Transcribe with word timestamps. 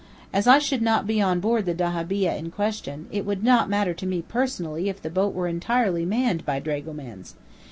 As 0.33 0.47
I 0.47 0.57
should 0.57 0.81
not 0.81 1.05
be 1.05 1.21
on 1.21 1.39
board 1.39 1.67
the 1.67 1.75
dahabeah 1.75 2.35
in 2.35 2.49
question, 2.49 3.05
it 3.11 3.23
would 3.23 3.43
not 3.43 3.69
matter 3.69 3.93
to 3.93 4.07
me 4.07 4.23
personally 4.23 4.89
if 4.89 4.99
the 4.99 5.11
boat 5.11 5.35
were 5.35 5.47
entirely 5.47 6.05
manned 6.05 6.43
by 6.43 6.59
dragomans. 6.59 7.35